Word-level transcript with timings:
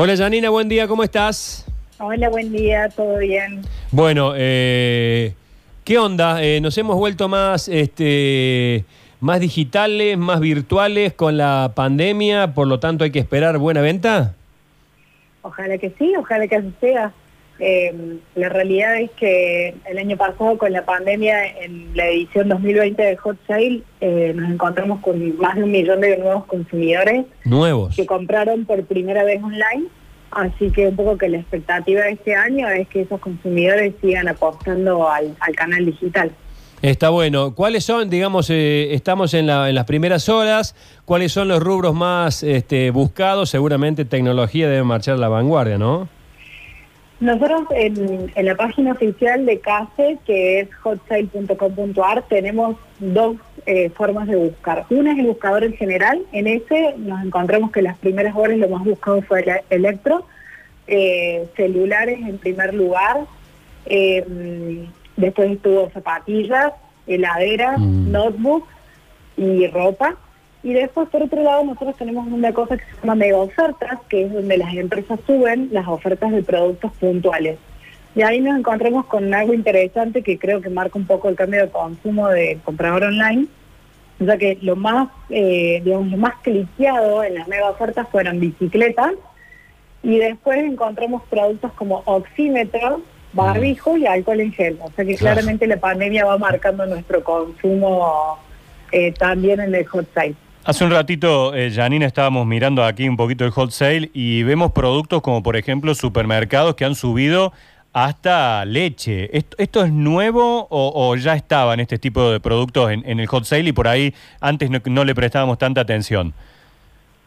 Hola 0.00 0.16
Janina, 0.16 0.48
buen 0.48 0.68
día, 0.68 0.86
¿cómo 0.86 1.02
estás? 1.02 1.66
Hola, 1.98 2.28
buen 2.28 2.52
día, 2.52 2.88
todo 2.88 3.18
bien. 3.18 3.62
Bueno, 3.90 4.32
eh, 4.36 5.34
¿qué 5.82 5.98
onda? 5.98 6.40
Eh, 6.40 6.60
¿Nos 6.60 6.78
hemos 6.78 6.94
vuelto 6.94 7.28
más, 7.28 7.66
este, 7.66 8.84
más 9.18 9.40
digitales, 9.40 10.16
más 10.16 10.38
virtuales 10.38 11.14
con 11.14 11.36
la 11.36 11.72
pandemia? 11.74 12.54
Por 12.54 12.68
lo 12.68 12.78
tanto, 12.78 13.02
¿hay 13.02 13.10
que 13.10 13.18
esperar 13.18 13.58
buena 13.58 13.80
venta? 13.80 14.36
Ojalá 15.42 15.76
que 15.78 15.90
sí, 15.98 16.14
ojalá 16.16 16.46
que 16.46 16.54
así 16.54 16.72
sea. 16.80 17.12
Eh, 17.60 17.92
la 18.36 18.48
realidad 18.48 19.00
es 19.00 19.10
que 19.12 19.74
el 19.90 19.98
año 19.98 20.16
pasado 20.16 20.56
con 20.58 20.72
la 20.72 20.84
pandemia, 20.84 21.44
en 21.60 21.90
la 21.94 22.06
edición 22.06 22.48
2020 22.48 23.02
de 23.02 23.16
Hot 23.16 23.36
Sale, 23.46 23.82
eh, 24.00 24.32
nos 24.36 24.50
encontramos 24.50 25.00
con 25.00 25.36
más 25.38 25.56
de 25.56 25.64
un 25.64 25.70
millón 25.72 26.00
de 26.00 26.16
nuevos 26.18 26.44
consumidores 26.46 27.26
Nuevos. 27.44 27.96
que 27.96 28.06
compraron 28.06 28.64
por 28.64 28.84
primera 28.84 29.24
vez 29.24 29.42
online. 29.42 29.86
Así 30.30 30.70
que 30.70 30.88
un 30.88 30.94
poco 30.96 31.16
que 31.16 31.28
la 31.28 31.38
expectativa 31.38 32.02
de 32.02 32.12
este 32.12 32.34
año 32.36 32.68
es 32.68 32.86
que 32.88 33.00
esos 33.00 33.18
consumidores 33.18 33.94
sigan 34.00 34.28
apostando 34.28 35.08
al, 35.10 35.34
al 35.40 35.56
canal 35.56 35.84
digital. 35.86 36.30
Está 36.82 37.08
bueno. 37.08 37.54
¿Cuáles 37.56 37.82
son, 37.84 38.08
digamos, 38.08 38.50
eh, 38.50 38.94
estamos 38.94 39.34
en, 39.34 39.46
la- 39.48 39.68
en 39.68 39.74
las 39.74 39.84
primeras 39.86 40.28
horas, 40.28 40.76
cuáles 41.06 41.32
son 41.32 41.48
los 41.48 41.60
rubros 41.60 41.92
más 41.94 42.42
este, 42.44 42.90
buscados? 42.92 43.50
Seguramente 43.50 44.04
tecnología 44.04 44.68
debe 44.68 44.84
marchar 44.84 45.18
la 45.18 45.28
vanguardia, 45.28 45.76
¿no? 45.78 46.08
Nosotros 47.20 47.62
en, 47.74 48.30
en 48.34 48.46
la 48.46 48.54
página 48.54 48.92
oficial 48.92 49.44
de 49.44 49.58
CASE, 49.58 50.18
que 50.24 50.60
es 50.60 50.68
hotsale.com.ar, 50.84 52.22
tenemos 52.28 52.76
dos 53.00 53.36
eh, 53.66 53.90
formas 53.90 54.28
de 54.28 54.36
buscar. 54.36 54.86
Una 54.90 55.12
es 55.12 55.18
el 55.18 55.26
buscador 55.26 55.64
en 55.64 55.72
general. 55.74 56.22
En 56.32 56.46
ese 56.46 56.94
nos 56.96 57.24
encontramos 57.24 57.72
que 57.72 57.82
las 57.82 57.98
primeras 57.98 58.36
horas 58.36 58.58
lo 58.58 58.68
más 58.68 58.84
buscado 58.84 59.20
fue 59.22 59.40
el 59.40 59.60
electro, 59.70 60.26
eh, 60.86 61.46
celulares 61.56 62.20
en 62.20 62.38
primer 62.38 62.72
lugar, 62.72 63.26
eh, 63.86 64.24
después 65.16 65.50
estuvo 65.50 65.90
zapatillas, 65.90 66.72
heladeras, 67.06 67.78
Mm. 67.80 68.12
notebooks 68.12 68.68
y 69.36 69.66
ropa. 69.66 70.16
Y 70.62 70.72
después, 70.72 71.08
por 71.08 71.22
otro 71.22 71.42
lado, 71.42 71.64
nosotros 71.64 71.96
tenemos 71.96 72.26
una 72.26 72.52
cosa 72.52 72.76
que 72.76 72.84
se 72.84 73.00
llama 73.00 73.14
mega 73.14 73.38
ofertas, 73.38 73.98
que 74.08 74.24
es 74.24 74.32
donde 74.32 74.58
las 74.58 74.74
empresas 74.74 75.20
suben 75.26 75.68
las 75.72 75.86
ofertas 75.86 76.32
de 76.32 76.42
productos 76.42 76.92
puntuales. 76.98 77.58
Y 78.14 78.22
ahí 78.22 78.40
nos 78.40 78.58
encontramos 78.58 79.06
con 79.06 79.32
algo 79.32 79.54
interesante 79.54 80.22
que 80.22 80.38
creo 80.38 80.60
que 80.60 80.70
marca 80.70 80.98
un 80.98 81.06
poco 81.06 81.28
el 81.28 81.36
cambio 81.36 81.62
de 81.62 81.70
consumo 81.70 82.28
de 82.28 82.58
comprador 82.64 83.04
online. 83.04 83.46
O 84.20 84.24
sea 84.24 84.36
que 84.36 84.58
lo 84.62 84.74
más, 84.74 85.08
eh, 85.30 85.80
digamos, 85.84 86.10
lo 86.10 86.16
más 86.16 86.34
cliqueado 86.42 87.22
en 87.22 87.34
las 87.34 87.46
mega 87.46 87.70
ofertas 87.70 88.08
fueron 88.08 88.40
bicicletas 88.40 89.12
y 90.02 90.18
después 90.18 90.58
encontramos 90.58 91.22
productos 91.30 91.72
como 91.74 92.02
oxímetro, 92.04 93.02
barbijo 93.32 93.96
y 93.96 94.06
alcohol 94.06 94.40
en 94.40 94.52
gel. 94.52 94.78
O 94.82 94.90
sea 94.90 95.04
que 95.04 95.14
Claro. 95.14 95.34
claramente 95.36 95.68
la 95.68 95.76
pandemia 95.76 96.24
va 96.24 96.38
marcando 96.38 96.84
nuestro 96.86 97.22
consumo 97.22 98.38
eh, 98.90 99.12
también 99.12 99.60
en 99.60 99.72
el 99.74 99.86
hot 99.86 100.08
site. 100.14 100.34
Hace 100.68 100.84
un 100.84 100.90
ratito, 100.90 101.54
eh, 101.54 101.72
Janina, 101.74 102.04
estábamos 102.04 102.46
mirando 102.46 102.84
aquí 102.84 103.08
un 103.08 103.16
poquito 103.16 103.46
el 103.46 103.52
hot 103.52 103.70
sale 103.70 104.10
y 104.12 104.42
vemos 104.42 104.70
productos 104.72 105.22
como, 105.22 105.42
por 105.42 105.56
ejemplo, 105.56 105.94
supermercados 105.94 106.74
que 106.74 106.84
han 106.84 106.94
subido 106.94 107.54
hasta 107.94 108.66
leche. 108.66 109.34
¿Esto, 109.34 109.56
esto 109.58 109.82
es 109.82 109.90
nuevo 109.90 110.66
o, 110.68 110.92
o 110.94 111.16
ya 111.16 111.32
estaban 111.36 111.80
este 111.80 111.98
tipo 111.98 112.30
de 112.30 112.38
productos 112.38 112.90
en, 112.90 113.02
en 113.08 113.18
el 113.18 113.26
hot 113.28 113.44
sale 113.44 113.70
y 113.70 113.72
por 113.72 113.88
ahí 113.88 114.12
antes 114.42 114.68
no, 114.68 114.78
no 114.84 115.06
le 115.06 115.14
prestábamos 115.14 115.56
tanta 115.56 115.80
atención? 115.80 116.34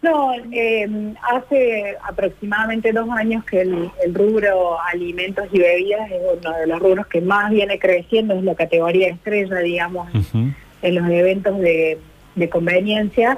No, 0.03 0.33
eh, 0.51 0.87
hace 1.33 1.97
aproximadamente 2.07 2.91
dos 2.91 3.09
años 3.09 3.43
que 3.45 3.61
el, 3.61 3.89
el 4.05 4.13
rubro 4.13 4.79
alimentos 4.93 5.47
y 5.51 5.57
bebidas 5.57 6.11
es 6.11 6.21
uno 6.39 6.57
de 6.59 6.67
los 6.67 6.79
rubros 6.79 7.07
que 7.07 7.21
más 7.21 7.49
viene 7.49 7.79
creciendo, 7.79 8.35
es 8.35 8.43
la 8.43 8.53
categoría 8.53 9.07
estrella, 9.07 9.57
digamos, 9.61 10.09
en 10.83 10.95
los 10.95 11.09
eventos 11.09 11.57
de, 11.59 11.97
de 12.35 12.49
conveniencia, 12.49 13.37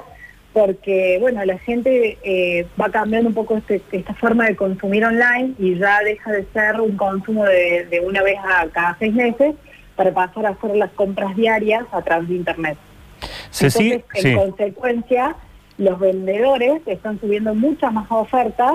porque 0.52 1.18
bueno, 1.20 1.44
la 1.44 1.58
gente 1.58 2.16
eh, 2.22 2.66
va 2.80 2.88
cambiando 2.90 3.28
un 3.28 3.34
poco 3.34 3.56
este- 3.56 3.82
esta 3.92 4.14
forma 4.14 4.46
de 4.46 4.54
consumir 4.56 5.04
online 5.04 5.54
y 5.58 5.76
ya 5.76 6.00
deja 6.00 6.30
de 6.30 6.46
ser 6.52 6.80
un 6.80 6.96
consumo 6.96 7.44
de, 7.44 7.86
de 7.90 8.00
una 8.00 8.22
vez 8.22 8.36
a 8.38 8.66
cada 8.68 8.96
seis 8.98 9.12
meses 9.12 9.54
para 9.96 10.12
pasar 10.12 10.46
a 10.46 10.50
hacer 10.50 10.76
las 10.76 10.90
compras 10.92 11.34
diarias 11.36 11.84
a 11.92 12.02
través 12.02 12.28
de 12.28 12.34
internet. 12.36 12.78
Sigue- 13.50 13.94
Entonces, 13.94 14.04
en 14.14 14.22
sí. 14.22 14.34
consecuencia, 14.34 15.36
los 15.78 15.98
vendedores 15.98 16.82
están 16.86 17.18
subiendo 17.20 17.54
muchas 17.54 17.92
más 17.92 18.06
ofertas 18.10 18.74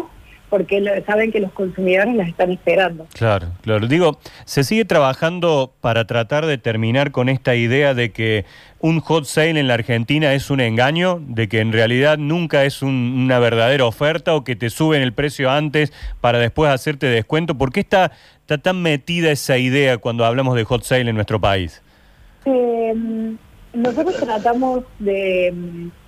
porque 0.50 0.82
lo- 0.82 0.92
saben 1.06 1.32
que 1.32 1.40
los 1.40 1.52
consumidores 1.52 2.16
las 2.16 2.28
están 2.28 2.52
esperando. 2.52 3.08
Claro, 3.14 3.48
claro. 3.62 3.88
Digo, 3.88 4.20
se 4.46 4.64
sigue 4.64 4.86
trabajando 4.86 5.72
para 5.82 6.06
tratar 6.06 6.46
de 6.46 6.58
terminar 6.58 7.12
con 7.12 7.30
esta 7.30 7.56
idea 7.56 7.94
de 7.94 8.12
que 8.12 8.46
un 8.80 9.00
hot 9.02 9.26
sale 9.26 9.60
en 9.60 9.68
la 9.68 9.74
Argentina 9.76 10.34
es 10.34 10.50
un 10.50 10.60
engaño, 10.62 11.20
de 11.28 11.48
que 11.48 11.60
en 11.60 11.72
realidad 11.74 12.18
nunca 12.18 12.64
es 12.66 12.82
un- 12.82 13.14
una 13.26 13.38
verdadera 13.40 13.86
oferta 13.86 14.34
o 14.36 14.44
que 14.44 14.56
te 14.56 14.70
suben 14.70 15.02
el 15.02 15.14
precio 15.14 15.50
antes 15.52 15.94
para 16.22 16.40
después 16.40 16.72
hacerte 16.72 17.08
descuento. 17.08 17.56
¿Por 17.58 17.72
qué 17.72 17.82
está, 17.82 18.12
está 18.42 18.58
tan 18.58 18.82
metida 18.82 19.32
esa 19.32 19.58
idea 19.58 19.98
cuando 19.98 20.26
hablamos 20.26 20.56
de 20.56 20.64
hot 20.64 20.84
sale 20.84 21.10
en 21.10 21.16
nuestro 21.16 21.40
país? 21.40 21.82
Eh, 22.46 22.94
nosotros 23.74 24.16
tratamos 24.18 24.84
de, 24.98 25.54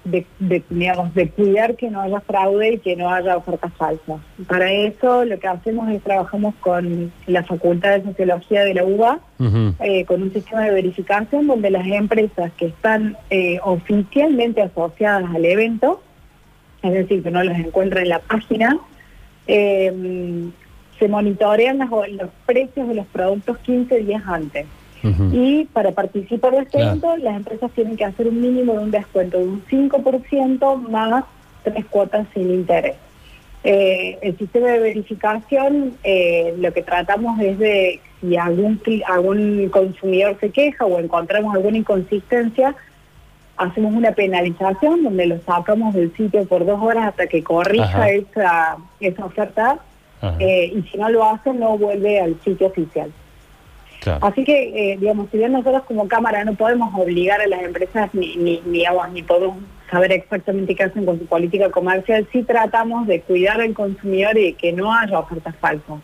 de, 0.04 0.26
de, 0.40 0.64
digamos, 0.70 1.14
de 1.14 1.30
cuidar 1.30 1.76
que 1.76 1.92
no 1.92 2.02
haya 2.02 2.20
fraude 2.22 2.74
y 2.74 2.78
que 2.80 2.96
no 2.96 3.10
haya 3.10 3.38
ofertas 3.38 3.72
falsas. 3.74 4.20
Para 4.48 4.72
eso 4.72 5.26
lo 5.26 5.40
que 5.40 5.48
hacemos 5.48 5.90
es 5.92 6.02
trabajamos 6.02 6.56
con 6.56 7.12
la 7.28 7.44
Facultad 7.44 8.00
de 8.00 8.04
Sociología 8.04 8.64
de 8.64 8.74
la 8.74 8.84
UBA, 8.84 9.20
eh, 9.80 10.06
con 10.06 10.24
un 10.24 10.34
sistema 10.34 10.62
de 10.62 10.72
verificación 10.72 11.48
donde 11.48 11.70
las 11.70 11.86
empresas 11.86 12.52
que 12.54 12.68
están 12.68 13.18
eh, 13.30 13.60
oficialmente 13.64 14.62
asociadas 14.62 15.30
al 15.34 15.46
evento, 15.46 16.02
es 16.82 16.94
decir, 16.94 17.22
que 17.22 17.30
no 17.30 17.44
los 17.44 17.58
encuentra 17.58 18.02
en 18.02 18.10
la 18.10 18.20
página, 18.20 18.80
eh, 19.46 20.52
se 20.98 21.08
monitorean 21.08 21.80
los 21.80 22.30
precios 22.46 22.88
de 22.88 22.96
los 22.96 23.08
productos 23.08 23.58
15 23.60 24.00
días 24.00 24.24
antes. 24.26 24.66
Y 25.32 25.66
para 25.66 25.92
participar 25.92 26.52
de 26.52 26.60
este 26.60 26.78
Claro. 26.78 26.90
evento, 26.90 27.18
las 27.18 27.36
empresas 27.36 27.72
tienen 27.72 27.98
que 27.98 28.06
hacer 28.06 28.28
un 28.28 28.40
mínimo 28.42 28.74
de 28.74 28.80
un 28.80 28.92
descuento 28.92 29.38
de 29.40 29.46
un 29.46 29.64
5% 29.66 30.76
más 30.90 31.24
tres 31.64 31.86
cuotas 31.86 32.28
sin 32.34 32.52
interés. 32.52 32.96
Eh, 33.64 34.18
el 34.22 34.38
sistema 34.38 34.70
de 34.70 34.80
verificación, 34.80 35.94
eh, 36.04 36.56
lo 36.60 36.74
que 36.74 36.82
tratamos 36.82 37.40
es 37.40 37.60
de 37.60 38.00
si 38.20 38.36
algún, 38.38 38.80
algún 39.08 39.70
consumidor 39.70 40.38
se 40.40 40.50
queja 40.50 40.86
o 40.86 41.00
encontramos 41.00 41.54
alguna 41.56 41.78
inconsistencia, 41.78 42.76
hacemos 43.58 43.94
una 43.94 44.12
penalización 44.14 45.04
donde 45.04 45.28
lo 45.28 45.40
sacamos 45.42 45.94
del 45.94 46.12
sitio 46.16 46.44
por 46.46 46.66
dos 46.66 46.82
horas 46.82 47.10
hasta 47.10 47.28
que 47.28 47.44
corrija 47.44 47.84
Ajá. 47.86 48.10
esa, 48.10 48.78
esa 49.00 49.26
oferta 49.26 49.80
eh, 50.40 50.72
y 50.76 50.82
si 50.90 50.98
no 50.98 51.10
lo 51.10 51.24
hace 51.26 51.54
no 51.54 51.78
vuelve 51.78 52.20
al 52.20 52.36
sitio 52.44 52.68
oficial. 52.68 53.12
Así 54.22 54.44
que, 54.44 54.94
eh, 54.94 54.98
digamos, 54.98 55.30
si 55.32 55.38
bien 55.38 55.52
nosotros 55.52 55.84
como 55.84 56.08
Cámara 56.08 56.44
no 56.44 56.56
podemos 56.56 56.92
obligar 56.98 57.40
a 57.40 57.48
las 57.48 57.62
empresas 57.62 58.10
ni, 58.14 58.36
ni, 58.36 58.62
digamos, 58.66 59.12
ni 59.12 59.22
podemos 59.22 59.58
saber 59.92 60.12
exactamente 60.12 60.74
qué 60.74 60.84
hacen 60.84 61.06
con 61.06 61.20
su 61.20 61.26
política 61.26 61.70
comercial, 61.70 62.28
sí 62.32 62.44
tratamos 62.44 63.06
de 63.08 63.22
cuidar 63.22 63.62
al 63.62 63.74
consumidor 63.74 64.38
y 64.38 64.54
que 64.54 64.72
no 64.72 64.94
haya 64.94 65.20
ofertas 65.20 65.56
falsas 65.58 66.00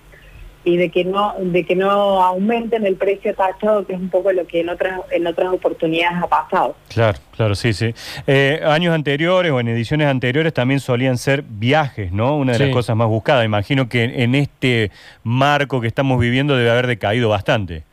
y 0.68 0.76
de 0.76 0.90
que 0.90 1.06
no 1.06 1.34
de 1.40 1.64
que 1.64 1.76
no 1.78 1.90
aumenten 2.22 2.86
el 2.86 2.96
precio 2.98 3.34
tachado, 3.34 3.86
que 3.88 3.94
es 3.94 4.00
un 4.00 4.10
poco 4.10 4.34
lo 4.34 4.46
que 4.46 4.60
en 4.60 4.68
otras 4.70 5.00
en 5.12 5.26
otras 5.26 5.54
oportunidades 5.54 6.18
ha 6.22 6.28
pasado. 6.28 6.76
Claro, 6.94 7.18
claro, 7.36 7.56
sí, 7.56 7.72
sí. 7.72 7.94
Eh, 8.28 8.60
años 8.66 8.94
anteriores 8.94 9.52
o 9.54 9.62
en 9.62 9.70
ediciones 9.70 10.08
anteriores 10.08 10.54
también 10.54 10.82
solían 10.82 11.18
ser 11.18 11.44
viajes, 11.48 12.12
¿no? 12.12 12.36
Una 12.38 12.52
de 12.52 12.58
Sí. 12.58 12.64
las 12.66 12.74
cosas 12.74 12.98
más 12.98 13.08
buscadas. 13.08 13.46
Imagino 13.46 13.88
que 13.88 14.04
en 14.04 14.36
este 14.36 14.92
marco 15.24 15.80
que 15.80 15.88
estamos 15.88 16.20
viviendo 16.20 16.58
debe 16.58 16.70
haber 16.70 16.88
decaído 16.88 17.30
bastante. 17.30 17.84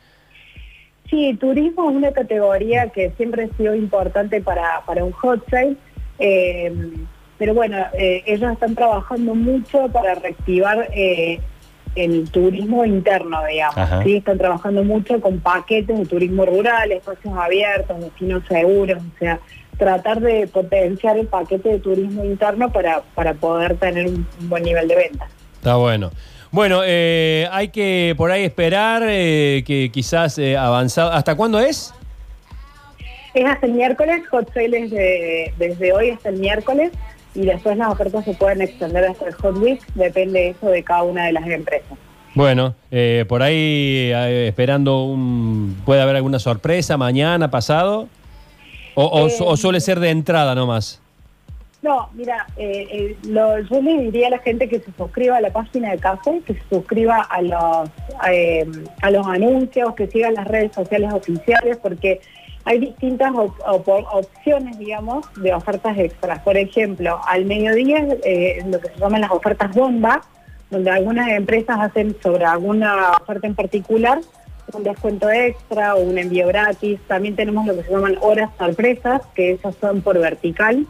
Sí, 1.09 1.33
turismo 1.39 1.89
es 1.89 1.95
una 1.95 2.11
categoría 2.11 2.89
que 2.89 3.11
siempre 3.11 3.43
ha 3.45 3.57
sido 3.57 3.73
importante 3.73 4.41
para, 4.41 4.81
para 4.85 5.03
un 5.05 5.11
hot 5.13 5.47
sale, 5.49 5.75
eh, 6.19 6.73
pero 7.37 7.53
bueno, 7.53 7.77
eh, 7.97 8.23
ellos 8.25 8.51
están 8.51 8.75
trabajando 8.75 9.33
mucho 9.35 9.87
para 9.89 10.15
reactivar 10.15 10.89
eh, 10.93 11.39
el 11.95 12.29
turismo 12.29 12.83
interno, 12.85 13.43
digamos. 13.45 13.77
Ajá. 13.77 14.03
¿sí? 14.03 14.17
Están 14.17 14.37
trabajando 14.37 14.83
mucho 14.83 15.19
con 15.21 15.39
paquetes 15.39 15.97
de 15.97 16.05
turismo 16.05 16.45
rural, 16.45 16.91
espacios 16.91 17.33
abiertos, 17.37 17.99
destinos 18.01 18.43
seguros, 18.47 19.01
o 19.01 19.17
sea, 19.19 19.39
tratar 19.77 20.19
de 20.21 20.47
potenciar 20.47 21.17
el 21.17 21.27
paquete 21.27 21.69
de 21.69 21.79
turismo 21.79 22.23
interno 22.23 22.71
para, 22.71 23.01
para 23.13 23.33
poder 23.33 23.75
tener 23.77 24.07
un, 24.07 24.27
un 24.41 24.49
buen 24.49 24.63
nivel 24.63 24.87
de 24.87 24.95
venta. 24.95 25.27
Está 25.55 25.75
bueno. 25.77 26.11
Bueno, 26.51 26.81
eh, 26.85 27.47
hay 27.51 27.67
que 27.69 28.13
por 28.17 28.31
ahí 28.31 28.43
esperar 28.45 29.03
eh, 29.05 29.63
que 29.67 29.89
quizás 29.91 30.37
eh, 30.37 30.55
avanzado. 30.55 31.11
¿Hasta 31.11 31.35
cuándo 31.35 31.59
es? 31.59 31.93
Es 33.33 33.45
hasta 33.45 33.65
el 33.65 33.73
miércoles, 33.73 34.21
Hot 34.31 34.53
Sale 34.53 34.77
es 34.85 34.91
de- 34.91 35.53
desde 35.57 35.91
hoy 35.91 36.11
hasta 36.11 36.29
el 36.29 36.37
miércoles. 36.37 36.91
Y 37.35 37.41
después 37.45 37.77
las 37.77 37.89
ofertas 37.89 38.25
se 38.25 38.33
pueden 38.33 38.61
extender 38.61 39.05
hasta 39.05 39.27
el 39.27 39.33
Hot 39.35 39.57
Week, 39.57 39.79
depende 39.95 40.49
eso 40.49 40.67
de 40.69 40.83
cada 40.83 41.03
una 41.03 41.25
de 41.25 41.33
las 41.33 41.45
empresas. 41.47 41.97
Bueno, 42.33 42.75
eh, 42.91 43.25
por 43.29 43.43
ahí 43.43 44.11
eh, 44.13 44.47
esperando 44.49 45.03
un... 45.03 45.81
¿Puede 45.85 46.01
haber 46.01 46.15
alguna 46.17 46.39
sorpresa 46.39 46.97
mañana, 46.97 47.49
pasado? 47.51 48.09
¿O, 48.95 49.27
o 49.45 49.57
suele 49.57 49.79
ser 49.79 49.99
de 49.99 50.09
entrada 50.09 50.55
nomás? 50.55 51.01
No, 51.81 52.09
mira, 52.13 52.47
eh, 52.57 52.87
eh, 52.91 53.15
lo- 53.27 53.59
yo 53.59 53.81
le 53.81 53.99
diría 54.03 54.27
a 54.27 54.31
la 54.31 54.39
gente 54.39 54.67
que 54.67 54.79
se 54.79 54.91
suscriba 54.97 55.37
a 55.37 55.41
la 55.41 55.51
página 55.51 55.91
de 55.91 55.97
Café, 55.99 56.41
que 56.45 56.55
se 56.55 56.61
suscriba 56.69 57.21
a 57.21 57.41
los, 57.41 57.89
eh, 58.31 58.65
a 59.01 59.11
los 59.11 59.27
anuncios, 59.27 59.93
que 59.93 60.07
siga 60.07 60.31
las 60.31 60.47
redes 60.47 60.73
sociales 60.73 61.13
oficiales, 61.13 61.77
porque 61.77 62.21
hay 62.65 62.79
distintas 62.79 63.31
op- 63.33 63.59
op- 63.65 64.07
opciones, 64.11 64.77
digamos, 64.77 65.25
de 65.35 65.53
ofertas 65.53 65.97
extras. 65.97 66.39
Por 66.39 66.57
ejemplo, 66.57 67.19
al 67.27 67.45
mediodía, 67.45 68.05
eh, 68.23 68.63
lo 68.67 68.79
que 68.79 68.89
se 68.89 68.99
llaman 68.99 69.21
las 69.21 69.31
ofertas 69.31 69.73
bomba, 69.73 70.21
donde 70.71 70.89
algunas 70.89 71.29
empresas 71.29 71.77
hacen 71.79 72.15
sobre 72.23 72.43
alguna 72.43 73.11
oferta 73.21 73.47
en 73.47 73.55
particular 73.55 74.19
un 74.73 74.83
descuento 74.83 75.29
extra 75.29 75.93
o 75.93 76.01
un 76.01 76.17
envío 76.17 76.47
gratis. 76.47 76.99
También 77.07 77.35
tenemos 77.35 77.67
lo 77.67 77.75
que 77.75 77.83
se 77.83 77.91
llaman 77.91 78.17
horas 78.19 78.49
sorpresas, 78.57 79.21
que 79.35 79.51
esas 79.51 79.75
son 79.75 80.01
por 80.01 80.17
vertical. 80.19 80.87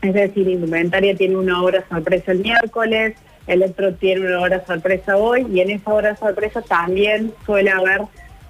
Es 0.00 0.14
decir, 0.14 0.48
indumentaria 0.48 1.16
tiene 1.16 1.36
una 1.36 1.60
hora 1.60 1.84
sorpresa 1.88 2.30
el 2.32 2.38
miércoles, 2.38 3.16
Electro 3.48 3.92
tiene 3.94 4.26
una 4.26 4.40
hora 4.40 4.64
sorpresa 4.64 5.16
hoy 5.16 5.44
y 5.52 5.60
en 5.60 5.70
esa 5.70 5.92
hora 5.92 6.14
sorpresa 6.14 6.62
también 6.62 7.32
suele 7.44 7.70
haber 7.70 8.02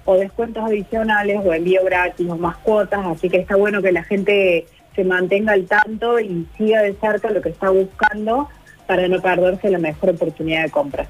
o 0.05 0.15
descuentos 0.15 0.63
adicionales 0.63 1.39
o 1.43 1.53
envío 1.53 1.83
gratis 1.83 2.27
o 2.29 2.35
más 2.35 2.57
cuotas, 2.57 3.05
así 3.05 3.29
que 3.29 3.37
está 3.37 3.55
bueno 3.55 3.81
que 3.81 3.91
la 3.91 4.03
gente 4.03 4.65
se 4.95 5.03
mantenga 5.03 5.53
al 5.53 5.65
tanto 5.65 6.19
y 6.19 6.47
siga 6.57 6.81
de 6.81 6.93
cerca 6.93 7.29
lo 7.29 7.41
que 7.41 7.49
está 7.49 7.69
buscando 7.69 8.49
para 8.87 9.07
no 9.07 9.21
perderse 9.21 9.69
la 9.69 9.77
mejor 9.77 10.09
oportunidad 10.09 10.63
de 10.63 10.69
compra. 10.69 11.07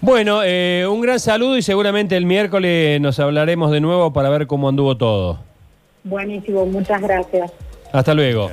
Bueno, 0.00 0.40
eh, 0.44 0.86
un 0.88 1.00
gran 1.00 1.20
saludo 1.20 1.56
y 1.56 1.62
seguramente 1.62 2.16
el 2.16 2.24
miércoles 2.24 3.00
nos 3.00 3.18
hablaremos 3.20 3.70
de 3.70 3.80
nuevo 3.80 4.12
para 4.12 4.30
ver 4.30 4.46
cómo 4.46 4.68
anduvo 4.68 4.96
todo. 4.96 5.40
Buenísimo, 6.04 6.64
muchas 6.66 7.02
gracias. 7.02 7.52
Hasta 7.92 8.14
luego. 8.14 8.50